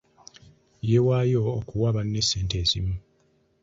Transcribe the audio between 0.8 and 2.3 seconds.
Yeewaayo okuwa banne